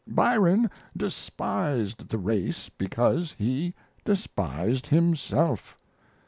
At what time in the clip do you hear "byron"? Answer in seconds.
0.09-0.71